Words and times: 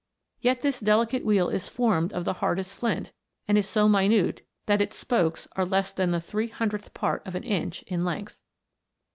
Yet 0.39 0.61
this 0.61 0.79
delicate 0.79 1.23
wheel 1.23 1.49
is 1.49 1.69
formed 1.69 2.11
of 2.11 2.25
the 2.25 2.33
hardest 2.41 2.75
flint, 2.75 3.11
and 3.47 3.55
is 3.55 3.69
so 3.69 3.87
minute 3.87 4.43
that 4.65 4.81
its 4.81 4.97
spokes 4.97 5.47
are 5.55 5.63
less 5.63 5.91
than 5.93 6.09
the 6.09 6.19
three 6.19 6.47
hundredth 6.47 6.95
part 6.95 7.21
of 7.23 7.35
an 7.35 7.43
inch 7.43 7.83
in 7.83 8.03
length 8.03 8.41